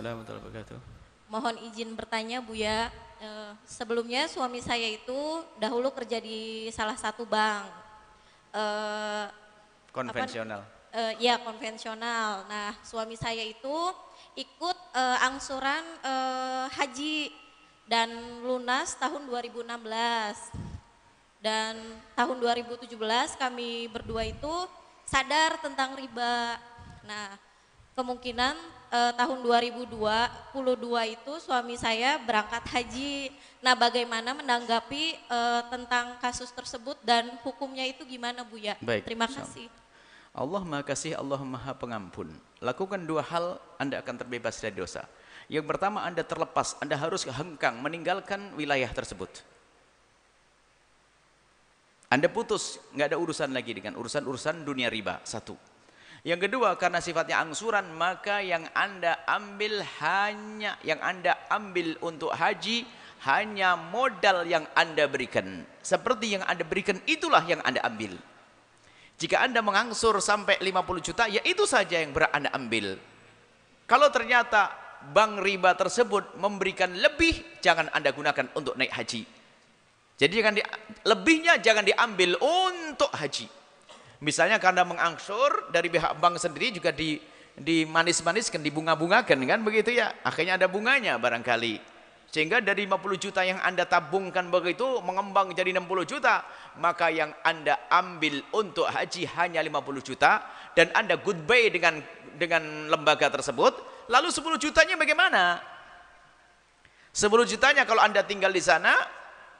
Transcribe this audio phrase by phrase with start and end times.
[0.00, 0.78] Waalaikumsalam warahmatullahi wabarakatuh.
[1.28, 2.88] Mohon izin bertanya Buya,
[3.20, 7.68] Eh, sebelumnya suami saya itu dahulu kerja di salah satu bank.
[8.56, 9.26] Eh,
[9.92, 10.64] Konvensional.
[10.88, 12.48] eh, ya konvensional.
[12.48, 13.76] Nah suami saya itu
[14.40, 17.28] ikut eh, angsuran eh, haji
[17.84, 18.08] dan
[18.40, 19.68] lunas tahun 2016.
[21.44, 21.76] Dan
[22.16, 22.88] tahun 2017
[23.36, 24.64] kami berdua itu
[25.04, 26.56] sadar tentang riba.
[27.04, 27.36] Nah
[27.94, 28.54] kemungkinan
[28.90, 33.30] eh, tahun 2022 itu suami saya berangkat haji.
[33.60, 38.74] Nah, bagaimana menanggapi eh, tentang kasus tersebut dan hukumnya itu gimana Bu ya?
[38.82, 39.68] Baik, Terima kasih.
[40.30, 42.30] Allah Maha Kasih, Allah Maha Pengampun.
[42.62, 45.02] Lakukan dua hal, Anda akan terbebas dari dosa.
[45.50, 49.42] Yang pertama, Anda terlepas, Anda harus hengkang meninggalkan wilayah tersebut.
[52.06, 55.18] Anda putus, nggak ada urusan lagi dengan urusan-urusan dunia riba.
[55.26, 55.69] Satu.
[56.20, 62.84] Yang kedua, karena sifatnya angsuran, maka yang Anda ambil hanya, yang Anda ambil untuk haji,
[63.24, 65.64] hanya modal yang Anda berikan.
[65.80, 68.20] Seperti yang Anda berikan, itulah yang Anda ambil.
[69.16, 73.00] Jika Anda mengangsur sampai 50 juta, ya itu saja yang berat Anda ambil.
[73.88, 74.72] Kalau ternyata
[75.12, 79.24] bank riba tersebut memberikan lebih, jangan Anda gunakan untuk naik haji.
[80.20, 80.60] Jadi jangan di,
[81.08, 83.59] lebihnya jangan diambil untuk haji.
[84.20, 87.16] Misalnya karena mengangsur dari pihak bank sendiri juga di
[87.60, 90.12] dimanis-maniskan, dibunga-bungakan kan begitu ya.
[90.24, 92.00] Akhirnya ada bunganya barangkali.
[92.30, 96.46] Sehingga dari 50 juta yang Anda tabungkan begitu mengembang jadi 60 juta,
[96.78, 100.46] maka yang Anda ambil untuk haji hanya 50 juta
[100.78, 101.98] dan Anda goodbye dengan
[102.38, 105.58] dengan lembaga tersebut, lalu 10 jutanya bagaimana?
[107.10, 108.94] 10 jutanya kalau Anda tinggal di sana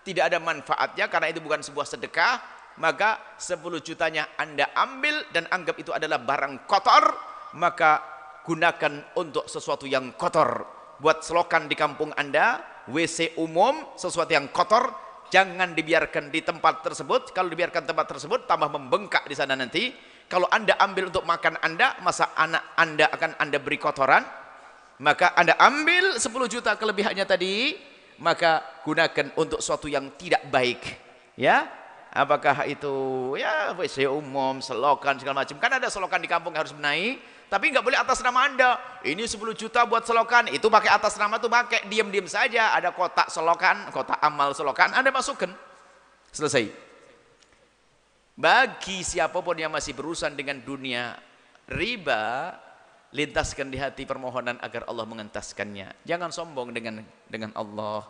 [0.07, 2.39] tidak ada manfaatnya karena itu bukan sebuah sedekah,
[2.81, 7.13] maka 10 jutanya Anda ambil dan anggap itu adalah barang kotor,
[7.61, 8.01] maka
[8.43, 10.65] gunakan untuk sesuatu yang kotor.
[10.97, 14.93] Buat selokan di kampung Anda, WC umum, sesuatu yang kotor,
[15.29, 17.37] jangan dibiarkan di tempat tersebut.
[17.37, 19.93] Kalau dibiarkan tempat tersebut, tambah membengkak di sana nanti.
[20.29, 24.25] Kalau Anda ambil untuk makan Anda, masa anak Anda akan Anda beri kotoran?
[25.01, 27.77] Maka Anda ambil 10 juta kelebihannya tadi,
[28.21, 30.81] maka gunakan untuk sesuatu yang tidak baik.
[31.41, 31.80] Ya,
[32.11, 32.93] apakah itu
[33.39, 35.57] ya WC umum, selokan segala macam.
[35.63, 38.71] Kan ada selokan di kampung harus benahi, tapi nggak boleh atas nama Anda.
[39.03, 42.75] Ini 10 juta buat selokan, itu pakai atas nama tuh pakai diam-diam saja.
[42.75, 45.51] Ada kotak selokan, kotak amal selokan, Anda masukkan.
[46.31, 46.71] Selesai.
[48.39, 51.19] Bagi siapa pun yang masih berurusan dengan dunia
[51.67, 52.55] riba,
[53.11, 56.07] lintaskan di hati permohonan agar Allah mengentaskannya.
[56.07, 58.07] Jangan sombong dengan dengan Allah.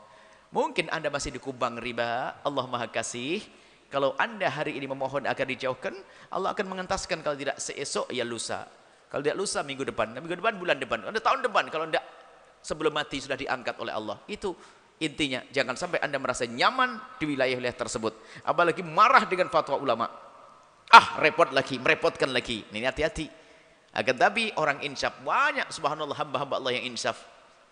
[0.53, 3.41] Mungkin Anda masih dikubang riba, Allah Maha Kasih.
[3.91, 5.93] Kalau Anda hari ini memohon agar dijauhkan,
[6.31, 8.63] Allah akan mengentaskan kalau tidak seesok ya lusa.
[9.11, 12.07] Kalau tidak lusa minggu depan, minggu depan bulan depan, ada tahun depan kalau tidak
[12.63, 14.23] sebelum mati sudah diangkat oleh Allah.
[14.31, 14.55] Itu
[15.03, 18.15] intinya jangan sampai Anda merasa nyaman di wilayah-wilayah tersebut.
[18.47, 20.07] Apalagi marah dengan fatwa ulama.
[20.91, 22.63] Ah, repot lagi, merepotkan lagi.
[22.71, 23.27] Ini hati-hati.
[23.91, 27.19] Akan tapi orang insaf banyak subhanallah hamba-hamba Allah yang insaf.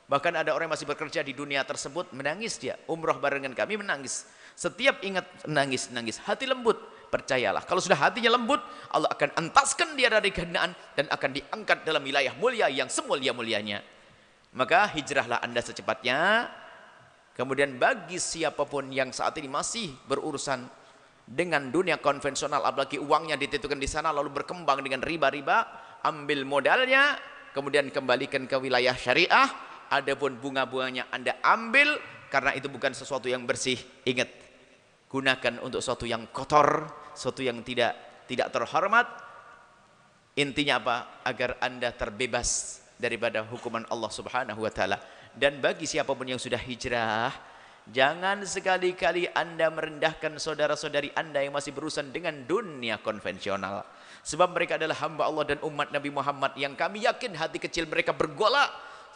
[0.08, 2.80] Bahkan ada orang yang masih bekerja di dunia tersebut menangis dia.
[2.88, 4.24] Umroh barengan kami menangis.
[4.56, 6.80] Setiap ingat nangis nangis hati lembut.
[7.08, 8.60] Percayalah kalau sudah hatinya lembut
[8.92, 13.84] Allah akan entaskan dia dari kehinaan dan akan diangkat dalam wilayah mulia yang semulia-mulianya.
[14.56, 16.48] Maka hijrahlah Anda secepatnya.
[17.36, 20.66] Kemudian bagi siapa pun yang saat ini masih berurusan
[21.28, 25.56] dengan dunia konvensional apalagi uangnya dititipkan di sana lalu berkembang dengan riba-riba
[26.00, 27.20] ambil modalnya
[27.52, 33.80] kemudian kembalikan ke wilayah syariah adapun bunga-bunganya Anda ambil karena itu bukan sesuatu yang bersih
[34.04, 34.28] ingat
[35.08, 39.08] gunakan untuk sesuatu yang kotor sesuatu yang tidak tidak terhormat
[40.36, 45.00] intinya apa agar Anda terbebas daripada hukuman Allah Subhanahu wa taala
[45.32, 47.32] dan bagi siapa pun yang sudah hijrah
[47.88, 53.80] Jangan sekali-kali Anda merendahkan saudara-saudari Anda yang masih berurusan dengan dunia konvensional.
[54.20, 58.12] Sebab mereka adalah hamba Allah dan umat Nabi Muhammad yang kami yakin hati kecil mereka
[58.12, 58.68] bergolak.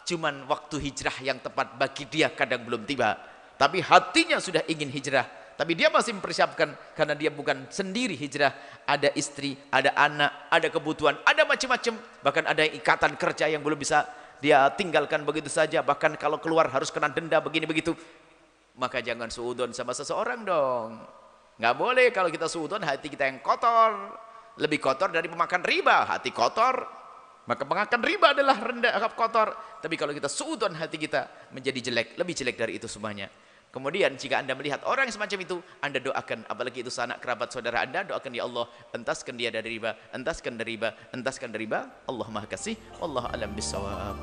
[0.03, 3.15] Cuman waktu hijrah yang tepat bagi dia kadang belum tiba.
[3.55, 5.23] Tapi hatinya sudah ingin hijrah.
[5.53, 8.51] Tapi dia masih mempersiapkan karena dia bukan sendiri hijrah.
[8.83, 11.93] Ada istri, ada anak, ada kebutuhan, ada macam-macam.
[12.19, 14.03] Bahkan ada ikatan kerja yang belum bisa
[14.43, 15.79] dia tinggalkan begitu saja.
[15.79, 17.95] Bahkan kalau keluar harus kena denda begini begitu
[18.73, 20.97] maka jangan suudon sama seseorang dong.
[21.61, 24.17] Nggak boleh kalau kita suudon hati kita yang kotor.
[24.57, 27.02] Lebih kotor dari pemakan riba, hati kotor.
[27.43, 29.51] Maka pemakan riba adalah rendah kotor.
[29.83, 33.27] Tapi kalau kita suudon hati kita menjadi jelek, lebih jelek dari itu semuanya.
[33.73, 38.05] Kemudian jika anda melihat orang semacam itu, anda doakan, apalagi itu sanak kerabat saudara anda,
[38.05, 41.89] doakan ya Allah, entaskan dia dari riba, entaskan dari riba, entaskan dari riba.
[42.05, 44.13] Allah Maha Kasih, Allah alam bisawab.